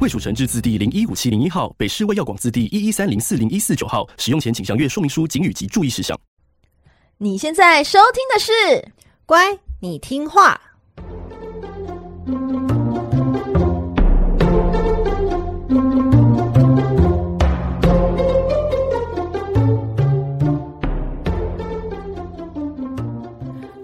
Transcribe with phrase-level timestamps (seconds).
[0.00, 4.08] 卫署成字字第零一五七零一号，北市卫药广字第一一三零四零一四九号。
[4.16, 6.16] 使用前请详阅说明书、警语及注意事项。
[7.16, 8.52] 你现在收听的是
[9.26, 10.60] 《乖，你听话》。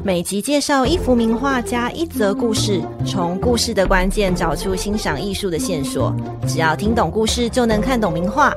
[0.06, 6.14] 每集介绍一幅名画加一则故事，从故事的关键找出欣赏艺术的线索。
[6.46, 8.54] 只要听懂故事，就能看懂名画。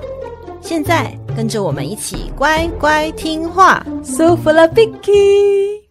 [0.60, 3.82] 现在跟着我们一起乖乖听话。
[4.04, 5.84] So for the Vicky。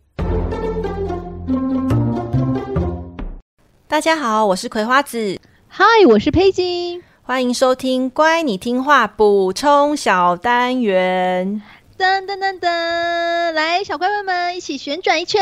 [3.89, 5.41] 大家好，我是葵花子。
[5.69, 7.03] 嗨，我是佩金。
[7.23, 11.63] 欢迎收听《乖，你听话》补充小单元。
[11.99, 15.41] 噔噔噔噔，来，小乖乖们一起旋转一圈。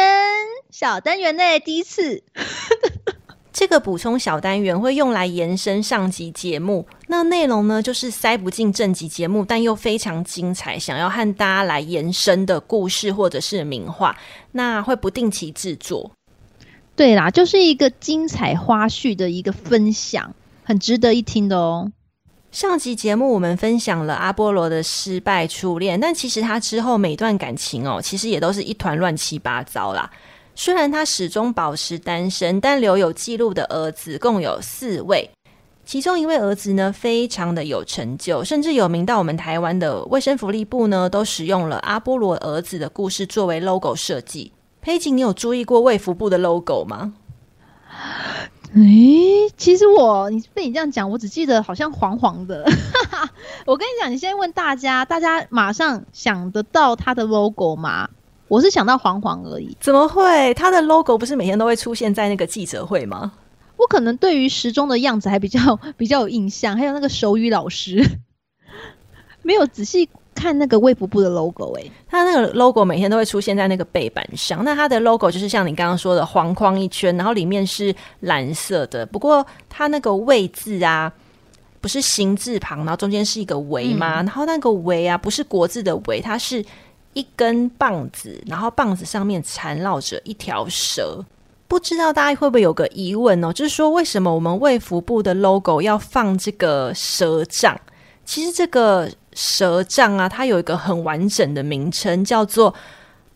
[0.70, 2.22] 小单元内第一次，
[3.52, 6.86] 这个补充小单元会用来延伸上集节目。
[7.08, 14.16] 那内容呢，就是塞不进正集节目，但又非常精彩，想要和大家来延伸的故事或者是名画。
[14.52, 16.12] 那会不定期制作。
[16.94, 21.90] 对啦，就是一个精彩花絮的一个分享，很值得一听的哦。
[22.54, 30.08] 上集节目我们分享了阿波罗的失败初恋，但其实他之后每段感情哦，其实也都是一团乱七八糟啦。
[30.54, 35.28] 虽然他始终保持单身，但留有记录的儿子共有四位，
[35.84, 44.52] 其中一位儿子呢，非常的有成就，甚至有名到我们台湾的卫生福利部呢，都使用了阿波罗儿子的故事作为 logo 设计。
[44.80, 47.14] 佩景，你有注意过卫福部的 logo 吗？
[48.74, 52.64] 诶、欸，其实我你被你这样讲，我只记得好像黄黄的。
[53.66, 58.08] 我跟你讲，你现在问大家，大家马上想得到它的 logo 吗？
[58.48, 59.76] 我是想到黄黄而已。
[59.80, 60.52] 怎么会？
[60.54, 63.32] 它的 logo 不是每天都会出现在那个记者会吗？
[63.76, 68.04] 我可能对于时钟的样子还比较比较有印象，还有那个手语老师，
[69.42, 70.08] 没有仔细。
[70.44, 74.62] 看那个卫福部的 logo，诶、欸，它那个 logo 每天都会出现在那个背板上。
[74.62, 79.06] 那它的 logo 就是像你刚刚说的黄框一圈，然后里面是蓝色的。
[79.06, 81.10] 不过它那个“卫”字啊，
[81.80, 84.20] 不是心字旁，然后中间是一个“围”吗？
[84.20, 86.62] 嗯、然后那个“围”啊，不是国字的“围”，它是
[87.14, 91.24] 一根棒子，然后棒子上面缠绕着一条蛇。
[91.66, 97.80] 不知道大家会不会有个疑问哦，就是说为什么我们卫福部的 logo 要放这个蛇杖？
[98.26, 99.10] 其实这个。
[99.34, 102.74] 蛇杖啊，它有一个很完整的名称，叫做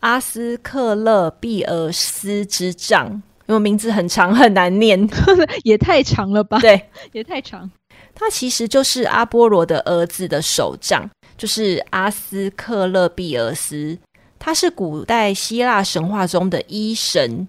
[0.01, 5.09] 阿斯克勒庇俄斯之杖，因为名字很长很难念，
[5.65, 6.59] 也太长了吧？
[6.61, 7.71] 对，也太长。
[8.15, 13.97] 它其实就是阿波罗的儿子的手杖，就是阿斯克勒庇俄斯，
[14.39, 17.47] 他是古代希腊神话中的医神。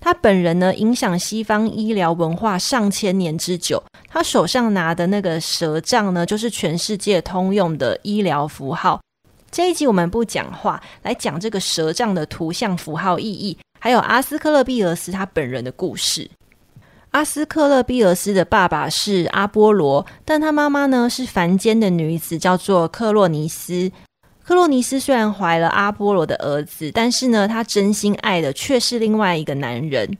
[0.00, 3.82] 他本人呢，影响西方医疗文化上千年之久。
[4.08, 9.00] 他手上拿的那个蛇杖呢，就是全世界通用的医疗符号。
[9.50, 16.30] 这一集我们不讲话，来讲这个蛇杖的图像符号意义，还有阿斯克勒庇俄斯他本人的故事。
[17.10, 23.90] 阿斯克勒庇俄斯的爸爸是阿波罗，但他妈妈呢是凡间的女子，叫做克洛尼斯。
[24.48, 30.16] 克洛尼斯虽然怀了阿波罗的儿子，但是呢，他真心爱的却是另外一个男人。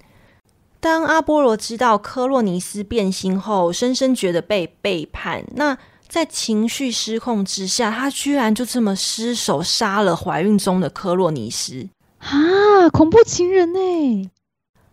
[0.80, 5.42] 当阿波罗知道克洛尼斯变心后，深深觉得被背叛。
[5.54, 12.90] 那在情绪失控之下，他居然就这么失手杀了怀孕中的克洛尼斯啊！
[12.92, 14.30] 恐怖情人呢？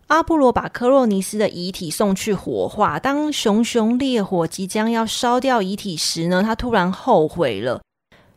[0.07, 7.81] 阿波罗把克洛尼斯的遗体送去火化，当熊熊烈火即将要烧掉遗体时呢，他突然后悔了。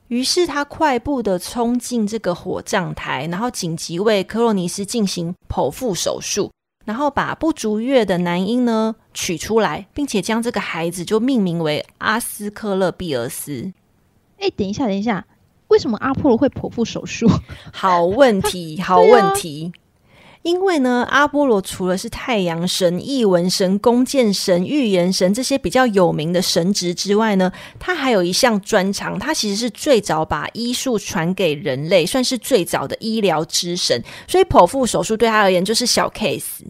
[0.09, 6.51] 于是他快步的冲进这个火葬台，然后紧急为克洛尼斯进行剖腹手术，
[6.85, 13.73] 然后把不足月的男婴呢取出来，并且将这个孩子就命名为阿斯克勒庇俄斯。
[14.39, 15.27] 哎，等一下，等一下，
[15.69, 17.29] 为什么阿波罗会剖腹手术？
[17.73, 19.73] 好问题，好问题。
[20.43, 34.03] 因为呢，阿波罗除了是太阳神、艺文神、弓箭神、预言神这些比较有名的神职之外呢，他还有一项专长，他其实是最早把医术传给人类，算是最早的医疗之神。
[34.27, 36.63] 所以剖腹手术对他而言就是小 case。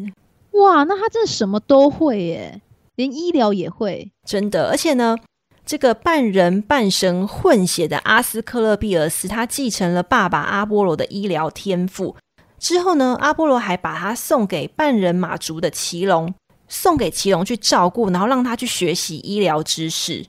[0.53, 2.61] 哇，那他真的什么都会耶，
[2.97, 4.69] 连医疗也会，真的。
[4.71, 5.17] 而且呢，
[5.65, 12.17] 这个半人半神混血的阿斯克勒庇俄斯，他继承了爸爸阿波罗的医疗天赋。
[12.59, 16.35] 之后呢，阿波罗还把他送给半人马族的奇隆，
[16.69, 20.27] 送给奇隆去照顾，然后让他去学习医疗知识。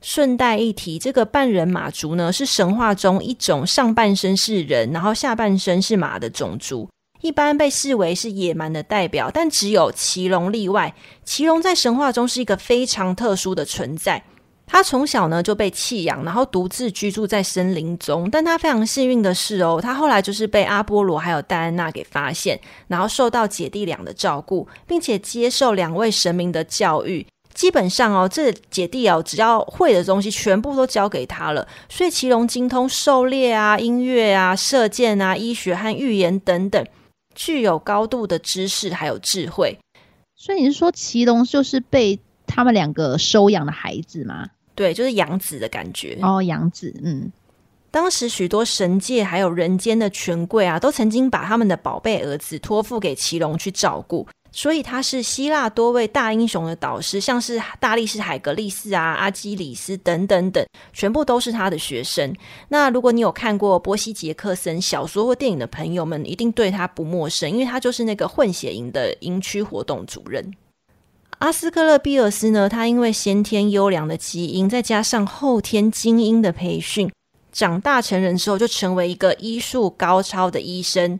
[0.00, 6.88] 顺带一提，这个半人马族呢，是神话中一种上半身是人，然后下半身是马的种族。
[7.20, 10.94] 一般被视为是野蛮的代表，但只有奇隆例外。
[11.22, 14.24] 奇隆在神话中是一个非常特殊的存在。
[14.72, 18.30] 他从小呢就被弃养，然后独自居住在森林中。
[18.30, 27.26] 但他非常幸运的是哦，他后来就是被阿波罗还有戴安娜给发现，然后受到姐弟俩的照顾，并且接受两位神明的教育。
[27.52, 31.66] 基本上哦，这姐弟哦，只要会的东西全部都交给他了。
[31.88, 36.86] 所以奇隆精通狩猎啊、音乐啊、射箭啊、医学和预言等等，
[37.34, 39.76] 具有高度的知识还有智慧。
[40.36, 44.46] 所以你是说奇隆就是被他们两个收养的孩子吗？
[44.80, 46.90] 对，就是养子的感觉哦，养子。
[47.04, 47.30] 嗯，
[47.90, 62.34] 当时许多神界还有人间的权贵啊，都曾经把他们的宝贝儿子托付给奇隆去照顾，所以他是希腊多位大英雄的导师，像是大力士海格力斯啊、阿基里斯等等等，全部都是他的学生。
[62.70, 70.50] 那如果你有看过波西·杰克森小说或电影的朋友们，一定对他不陌生，因为他就是那个混血营的营区活动主任。
[71.40, 77.10] 阿斯克勒庇俄斯呢，他因为先天优良的基因，再加上后天精英的培训，
[77.50, 81.18] 长大成人之后就成为一个医术高超的医生。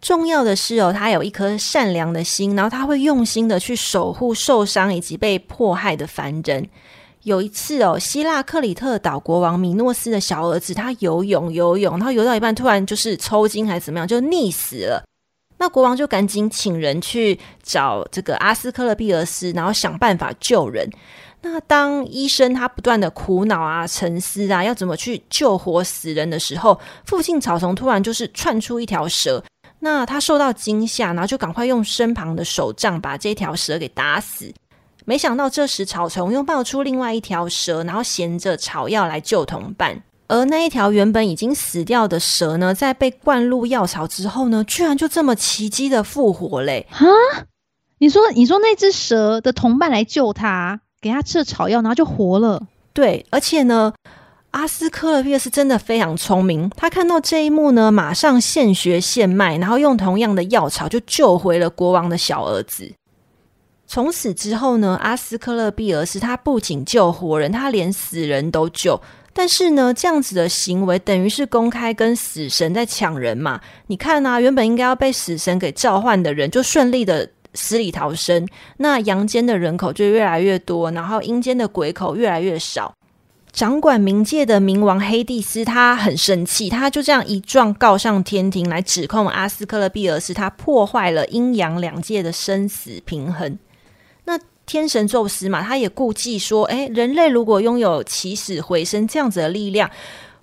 [0.00, 6.68] 重要的是哦，他有一颗善良的心，然后他会用心的去守护受伤以及被迫害的凡人。
[7.22, 15.04] 有一次哦，希腊克里特岛国王米诺斯的小儿子，他游泳游泳，然后游到一半，突然就是抽筋还是怎么样，就溺死了。
[15.58, 20.90] 那国王就赶紧请人去找这个阿斯克勒庇俄斯，然后想办法救人。
[21.42, 29.44] 那当医生他不断的苦恼啊、沉思啊，要怎么去救活死人的时候，附近草丛突然就是窜出一条蛇。
[29.80, 34.52] 那他受到惊吓，然后就赶快用身旁的手杖把这条蛇给打死。
[35.04, 40.02] 没想到这时草丛又冒出另外一条蛇，然后衔着草药来救同伴。
[40.26, 46.86] 而那一条原本已经死掉的蛇呢，在被灌入药草之后呢，居然就这么奇迹的复活嘞！
[46.90, 47.06] 哈，
[47.98, 52.66] 你说，你说那只蛇的同伴来救他，给他吃了草药，然后就活了。
[52.94, 53.92] 对，而且呢，
[54.52, 62.90] 阿斯克勒庇俄斯真的非常聪明，他看到这一幕呢，马上现学现卖，然后用同样的药草就救回了国王的小儿子。
[63.86, 68.98] 从此之后呢，阿斯克勒庇俄斯他不仅救活人，他连死人都救。
[69.34, 73.60] 但是呢，这样子的行为等于是公开跟死神在抢人嘛？
[73.88, 78.46] 你看啊，原本应该要被死神给召唤的人，就顺利的死里逃生。
[78.76, 82.94] 那阳间的人口就越来越多，然后阴间的鬼口越来越少。
[83.52, 93.56] 掌管冥界的冥王黑帝斯他很生气，他就这样一状告上天庭，来指控阿斯克勒庇俄斯他破坏了阴阳两界的生死平衡。
[94.66, 99.90] 那天神宙斯嘛，他也顾忌说，哎，人类如果拥有起死回生这样子的力量，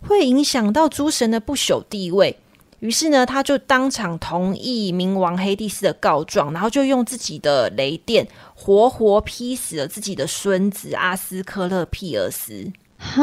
[0.07, 2.38] 会影响到诸神的不朽地位。
[2.79, 12.71] 于是呢，他就当场同意冥王黑帝斯的告状，然后就用自己的雷电活活劈死了自己的孙子阿斯克勒庇俄斯。
[12.97, 13.19] 哈？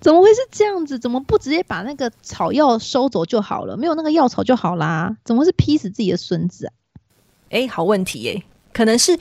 [0.00, 0.98] 怎么会是这样子？
[0.98, 3.76] 怎么不直接把那个草药收走就好了？
[3.76, 5.16] 没有那个药草就好啦？
[5.24, 6.72] 怎么是劈死自己的孙子啊？
[7.50, 8.42] 哎，好问题耶。
[8.72, 9.14] 可能是，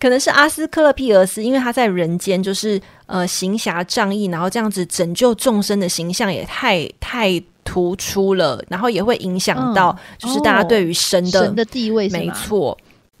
[0.00, 12.08] 可能是阿斯克勒庇俄斯，因为他在人间就是呃行侠仗义，然后这样子拯救众生的形象也太太突出了，然后也会影响到就是大家对于神的、嗯哦、神的地位。
[12.08, 12.76] 没错。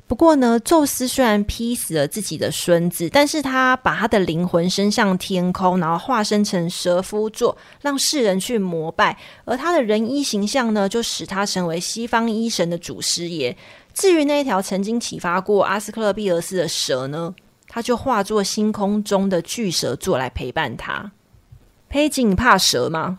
[0.08, 9.18] 不过呢，宙斯虽然劈死了自己的孙子，但是他把他的灵魂升上天空，然后化身成蛇夫座，让世人去膜拜。
[9.44, 13.54] 而他的人医形象呢，就使他成为西方医神的祖师爷。
[13.92, 17.34] 至于那一条曾经启发过阿斯克勒庇俄斯的蛇呢，
[17.68, 21.12] 他就化作星空中的巨蛇座来陪伴他。
[21.90, 23.18] 佩锦，你怕蛇吗？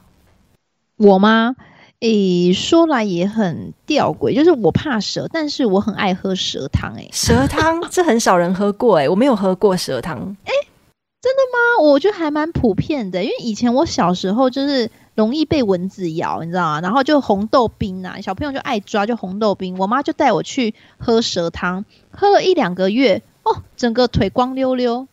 [0.98, 1.55] 我吗？
[2.01, 6.96] 诶，说来也很吊诡，就是我怕蛇，但是我很爱喝蛇汤。
[6.96, 10.18] 诶，蛇汤这很少人喝过，诶，我没有喝过蛇汤。
[10.46, 10.53] 诶，
[11.22, 11.84] 真的吗？
[11.84, 14.89] 我觉得还蛮普遍的，因为以前我小时候就是。
[15.15, 16.79] 容易被蚊子咬，你知道吗？
[16.79, 19.77] 然后就红豆冰啊，小朋友就爱抓，就红豆冰。
[19.77, 25.10] 我妈就带我去喝蛇汤，喝了一两个月，哦，整个腿光溜溜，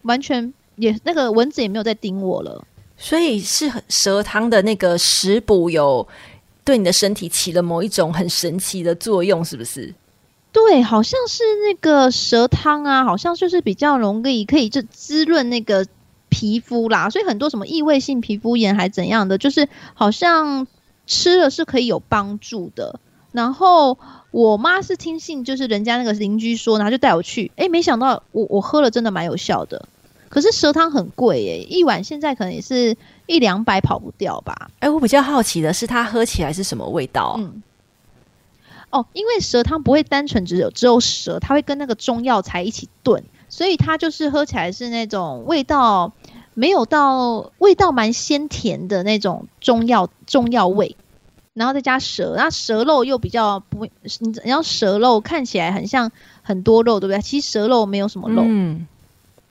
[0.00, 2.64] 完全也那个蚊子也没有再叮我了。
[3.02, 6.06] 所以是蛇汤的那个食补有
[6.62, 9.92] 对你的身体起了某一种很神奇的作用，是不是？
[10.52, 15.86] 对，好像是那个蛇汤啊，好像就是比较容易可以就滋润那个
[16.28, 20.66] 皮肤啦，所以很多什么异位性皮肤炎还怎样的，就是好像
[21.06, 23.00] 吃了是可以有帮助的。
[23.32, 23.96] 然后
[24.30, 29.88] 我妈是听信就是人家那个邻居说，然后就带我去，哎，没想到我我喝了真的蛮有效的。
[30.30, 32.96] 可是蛇汤很贵耶，一碗现在可能也是
[33.26, 34.70] 一两百跑不掉吧。
[34.78, 37.34] 哎，我比较好奇的是它喝起来是什么味道？
[37.38, 37.62] 嗯。
[38.90, 46.12] 哦，因为蛇汤不会单纯只有只有蛇，它会跟那个中药材一起炖，所以它就是喝起来是那种味道
[46.54, 50.96] 没有到味道蛮鲜甜的那种中药中药味，
[51.54, 53.90] 然后再加蛇，那蛇肉又比较不，你
[54.44, 56.10] 你要蛇肉看起来很像
[56.42, 57.22] 很多肉，对不对？
[57.22, 58.88] 其实蛇肉没有什么肉，嗯，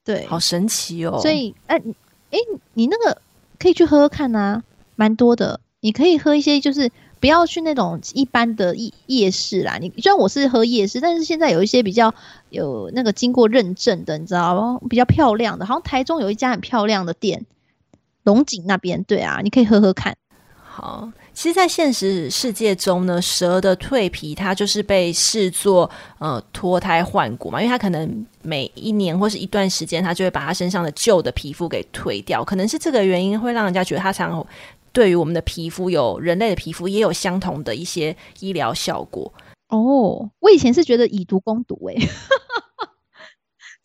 [0.04, 1.20] 对，好神奇哦。
[1.22, 1.84] 所以，哎、呃，
[2.32, 2.40] 哎，
[2.74, 3.22] 你那个
[3.58, 4.64] 可以去喝喝看啊，
[4.96, 6.92] 蛮多的，你可以喝一些就是。
[7.22, 9.78] 不要去那种一般的夜夜市啦。
[9.78, 12.16] 你虽然我是喝夜市，但是现在有一些比较
[12.50, 14.80] 有那个经过认证的，你知道吗？
[14.90, 17.46] 比较漂亮的，好像台中有一家很漂亮的店，
[18.24, 20.16] 龙井那边，对啊，你可以喝喝看。
[20.64, 34.46] 好，其实，在现实世界中呢，蛇的蜕皮它就是被视作呃脱胎换骨嘛，因为它可能每一年或是一段时间，它就会把它身上的旧的皮肤给退掉，可能是这个原因会让人家觉得它常。
[34.92, 39.32] 对于我们的皮肤，有人类的皮肤也有相同的一些医疗效果
[39.70, 40.30] 哦。
[40.42, 41.96] 我以前是觉得以毒攻毒，诶，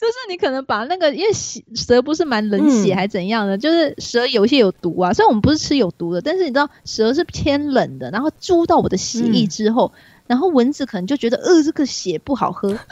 [0.04, 1.32] 就是你可能把那个，因为
[1.74, 5.12] 蛇不是蛮冷血还怎样的，嗯、就是蛇有一些有毒啊。
[5.14, 12.76] 虽然我们不是吃有毒的，但是你知道蛇是偏冷的，然后注到我的血液之后，嗯、然后蚊子可能就觉得，呃，这个血不好喝。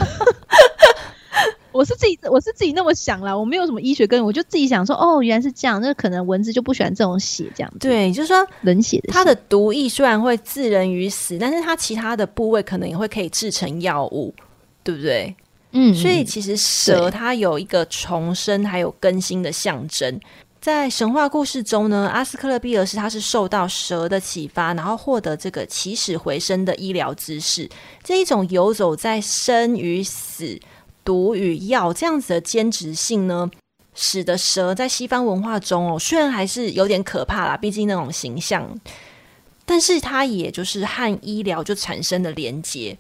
[1.73, 7.79] 我是自己，我是自己那么想啦，我没有什么医学根据，我就自己想说，哦，原来是这样，那可能蚊子就不喜欢这种血，这样子。
[7.79, 14.35] 对，就是说冷血的血，它的毒液虽然会致人于死，但是它其他的部位可能也会可以制成药物，
[14.85, 15.35] 对不对？
[15.73, 20.21] 嗯，所以其实蛇它有一个重生还有更新的象征，
[20.61, 27.69] 在神话故事中呢，阿斯克勒庇俄斯他是受到蛇的启发，然后获得这个起死回生的医疗知识，
[28.05, 30.61] 这一种游走在生与死。
[31.05, 33.51] 毒与药这样子的兼职性呢，
[33.93, 38.81] 使得蛇在西方文化中哦，虽然还是有点可怕啦，毕竟那种形象，
[39.67, 42.97] 但是它也就是和医疗就产生了连结。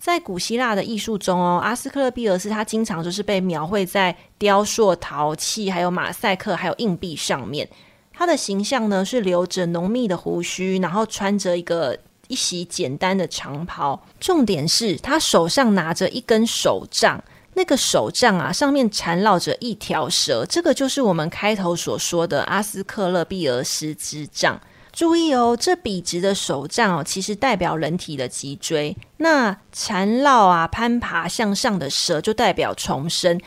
[0.00, 7.68] 在古希腊的艺术中哦，阿斯克勒庇俄斯他经常就是被描绘在雕塑、陶器、还有马赛克、还有硬币上面。
[8.12, 11.96] 他的形象呢是留着浓密的胡须，然后穿着一个。
[12.28, 17.20] 一袭简单的长袍，重点是他手上拿着一根手杖，
[17.54, 24.60] 那个手杖啊，上面缠绕着一条蛇，这个就是我们开头所说的阿斯克勒庇俄斯之杖。
[24.92, 33.40] 注意哦，这笔直的手杖哦，其实代表人体的脊椎，那缠绕啊、攀爬向上的蛇就代表重生。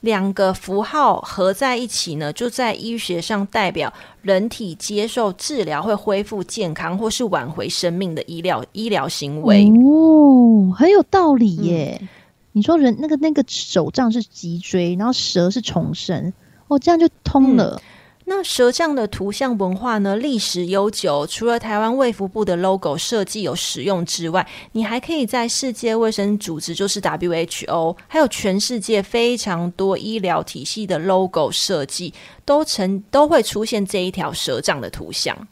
[0.00, 11.98] 两个符号合在一起呢，就在医学上代表人体接受治疗会恢复健康或是挽回生命的医疗医疗行为哦，很有道理耶。
[12.02, 12.08] 嗯、
[12.52, 16.30] 你说人那个那个手杖是脊椎，然后蛇是重生，
[16.68, 17.80] 哦，这样就通了。
[17.82, 17.93] 嗯
[18.26, 21.26] 那蛇杖的图像文化呢，历史悠久。
[21.26, 32.14] 除了台湾卫福部的 logo 设计有使用之外，你还可以在世界卫生组织，就是 WHO，还有全世界非常多医疗体系的 logo 设计，
[32.46, 35.46] 都成都会出现这一条蛇杖的图像。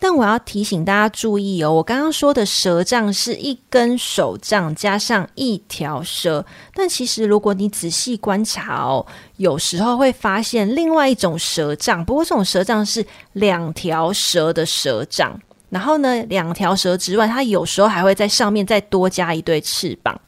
[0.00, 9.04] 但我要提醒大家注意哦，我刚刚说的蛇杖是一根手杖加上一条蛇，但其实如果你仔细观察哦，
[9.38, 15.36] 有时候会发现另外一种蛇杖，不过这种蛇杖是两条蛇的蛇杖，
[15.68, 20.20] 然后呢，两条蛇之外，它有时候还会在上面再多加一对翅膀。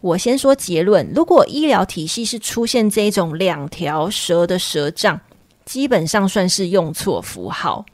[0.00, 5.20] 我先说结论，如果医疗体系是出现这种两条蛇的蛇杖，
[5.66, 7.84] 基本上算是用错符号。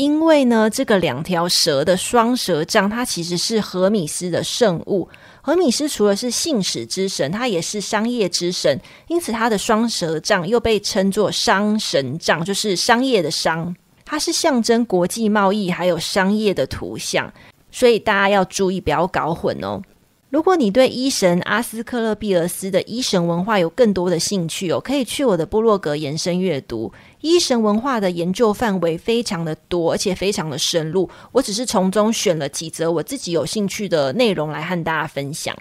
[0.00, 5.06] 因为呢，这个两条蛇的双蛇杖，它其实是荷米斯的圣物。
[5.42, 13.76] 荷米斯除了是信使之神，他也是商业之神，因此他的双蛇杖又被称作商神杖，就是商业的商。
[14.06, 17.30] 它是象征国际贸易还有商业的图像，
[17.70, 19.82] 所以大家要注意，不要搞混哦。
[20.30, 26.92] 如果你对医神阿斯克勒庇俄斯的医神文化有更多的兴趣哦，可以去我的部落格延伸阅读。
[27.20, 31.10] 医神文化的研究范围非常的多，而且非常的深入。
[31.32, 35.56] 我只是从中选了几则我自己有兴趣的内容来和大家分享。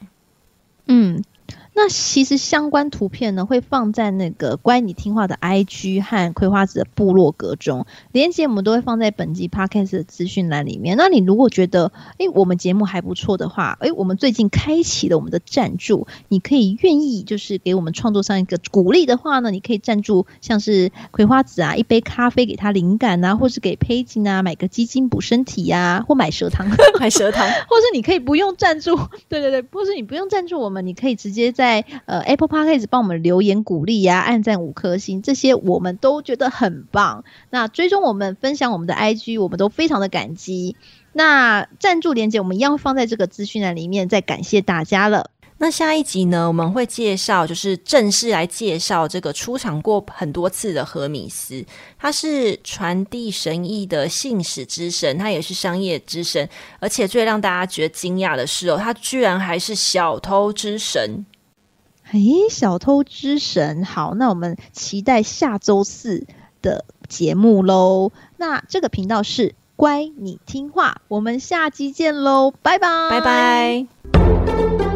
[0.86, 1.24] 嗯，
[1.82, 10.98] 那其实相关图片呢，会放在那个乖你听话的 IG 和葵花籽的部落格中，连接我们都会放在本集 Podcast 的资讯栏里面。
[10.98, 26.68] 那你如果觉得，哎，我们节目还不错的话，哎，我们最近开启了我们的赞助，你可以愿意就是给我们创作上一个鼓励的话呢，你可以赞助，像是葵花籽啊，一杯咖啡给他灵感啊，或是给佩金啊买个鸡精补身体呀、啊，或买蛇汤
[27.00, 28.98] 买蛇汤， 或是你可以不用赞助，
[29.30, 31.69] 对对对，或是你不用赞助我们，你可以直接在。
[31.70, 37.24] 在呃 Apple Podcast 帮我们留言鼓励呀、啊，按赞五颗星，这些我们都觉得很棒。
[37.52, 40.76] 那追踪我们，分享我们的 IG，我们都非常的感激。
[41.14, 45.30] 那赞助链接我们一样放在这个资讯栏里面，再感谢大家了。
[45.62, 51.64] 那下一集呢，我们会介绍，就是正式来介绍这个出场过很多次的何米斯，
[52.00, 56.50] 他是传递神意的信使之神，他也是商业之神，
[56.80, 61.26] 而且最让大家觉得惊讶的是哦，他居然还是小偷之神。
[62.12, 66.25] 诶，小偷之神，好，那我们期待下周四
[66.62, 68.12] 的节目喽。
[68.38, 74.88] 那这个频道是乖，你听话，我们下期见喽，拜拜，拜拜。